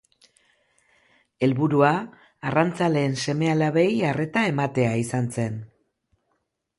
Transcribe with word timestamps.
Helburua 1.47 1.91
arrantzaleen 2.51 3.13
seme-alabei 3.25 3.83
arreta 4.13 4.47
ematea 4.55 4.97
izan 5.03 5.29
zen. 5.35 5.61